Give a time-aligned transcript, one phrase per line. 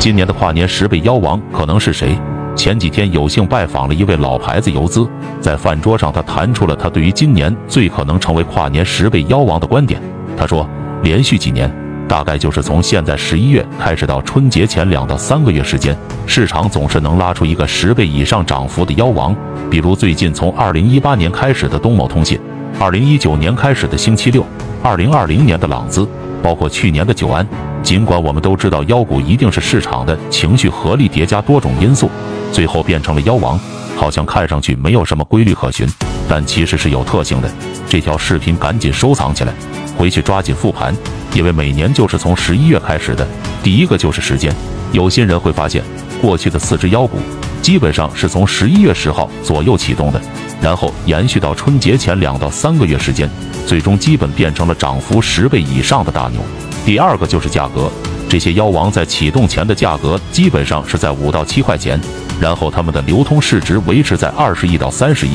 [0.00, 2.18] 今年的跨年十倍妖王可能是谁？
[2.56, 5.06] 前几天有幸拜访了一位老牌子游资，
[5.42, 10.00] 在饭桌上，他谈出了他对于今年最可能成为跨年十倍妖王的观点。
[10.38, 10.66] 他说，
[11.02, 11.70] 连续几年，
[12.08, 15.94] 大概就是从现在十一月开始到春节前两到三个月时间，
[16.26, 19.36] 市场总是能拉出一个十倍以上涨幅的妖王。
[19.68, 22.40] 比如最近从二零一八年开始的东某通信，
[22.78, 24.42] 二零一九年开始的星期六，
[24.82, 26.08] 二零二零年的朗姿，
[26.42, 27.46] 包括去年的久安。
[27.82, 32.10] 尽管我们都知道妖股一定是市场的情绪合力叠加多种因素。
[32.52, 33.58] 最后变成了妖王，
[33.96, 35.86] 好像看上去没有什么规律可循，
[36.28, 37.48] 但其实是有特性的。
[37.88, 39.52] 这条视频赶紧收藏起来，
[39.96, 40.92] 回去抓紧复盘，
[41.32, 43.26] 因为每年就是从十一月开始的。
[43.62, 44.52] 第一个就是时间，
[44.92, 45.82] 有心人会发现，
[46.20, 47.18] 过去的四只妖股
[47.62, 50.20] 基本上是从十一月十号左右启动的，
[50.60, 53.30] 然后延续到春节前两到三个月时间，
[53.64, 56.40] 最终基本变成了涨幅十倍以上的大牛。
[56.84, 57.90] 第二个就是价格，
[58.28, 62.00] 这些妖王在启动前的价格基本上是在五到七块钱。
[62.40, 65.32] 然后他们的流通市值维持在二十亿到三十亿，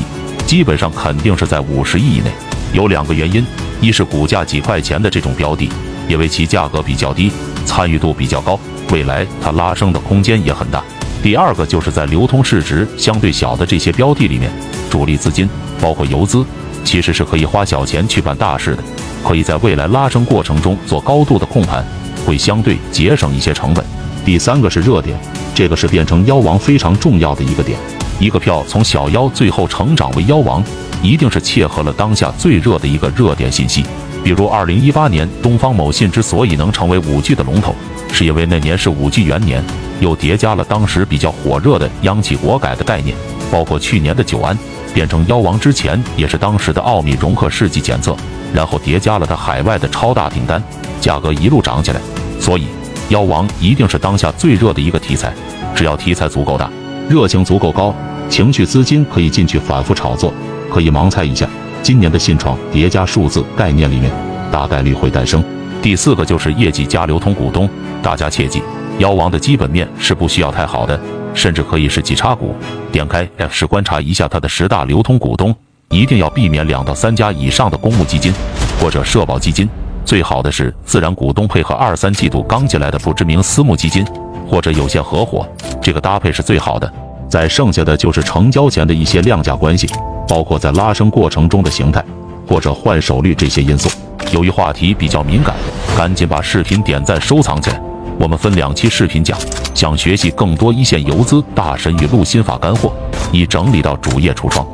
[0.48, 2.32] 基本上肯定是在五十亿以内。
[2.74, 3.46] 有两个原因：
[3.80, 5.70] 一是股价几块钱的这种标的，
[6.10, 7.32] 因为其价格比较低，
[7.64, 8.60] 参与度比较高，
[8.92, 10.82] 未来它拉升的空间也很大；
[11.22, 14.52] 第二个就是在流通市值相对小的这些标的里面，
[14.90, 15.48] 主力资金
[15.80, 16.44] 包括游资，
[16.84, 18.84] 其实是可以花小钱去办大事的，
[19.26, 21.84] 可以在未来拉升过程中做高度的控盘，
[22.26, 23.84] 会相对节省一些成本。
[24.24, 25.18] 第三个是热点。
[25.56, 27.80] 这个是变成妖王非常重要的一个点，
[28.20, 30.62] 一个票从小妖最后成长为妖王，
[31.02, 33.86] 一定是切合了当下最热的一个热点信息。
[34.22, 37.74] 比如二零一八年东方某信之所以能成为五 G 的龙头，
[38.12, 39.64] 是因为那年是五 G 元年，
[40.02, 43.16] 又叠加了当时比较火热的央企国改的概念，
[43.50, 44.58] 包括去年的久安
[44.94, 48.14] 变成妖王之前，也是当时的奥米融合试剂检测，
[48.56, 50.64] 然后叠加了它海外的超大订单，
[51.02, 52.00] 价格一路涨起来，
[52.40, 52.66] 所以。
[53.10, 55.32] 妖王一定是当下最热的一个题材，
[55.76, 56.68] 只要题材足够大，
[57.08, 57.94] 热情足够高，
[58.28, 60.34] 情绪资金可以进去反复炒作，
[60.72, 61.48] 可以盲猜一下，
[61.84, 64.12] 今年的信创叠加数字概念里面，
[64.52, 65.44] 大概率会诞生。
[65.84, 67.70] 第四个就是业绩加流通股东，
[68.02, 68.60] 大家切记，
[68.98, 71.00] 妖王的基本面是不需要太好的，
[71.36, 72.56] 甚至可以是绩差股。
[72.92, 75.56] 点开 F 是观察一下它的十大流通股东，
[75.90, 78.34] 一定要避免两到三家以上的公募基金
[78.80, 79.68] 或者社保基金。
[80.04, 84.06] 最好的是自然股东配合二三季度刚进来的不知名私募基金
[84.48, 85.48] 或者有限合伙，
[85.82, 86.92] 这个搭配是最好的。
[87.28, 89.90] 再剩下的就是成交前的一些量价关系，
[90.28, 92.04] 包括在拉升过程中的形态
[92.48, 93.90] 或者换手率这些因素。
[94.32, 95.56] 由于话题比较敏感，
[95.98, 97.82] 赶紧把视频点赞收藏起来。
[98.20, 99.38] 我们分两期视频讲，
[99.74, 102.94] 想学习更多一线游资大神与陆心法干货，
[103.32, 104.66] 已整理到主页橱窗。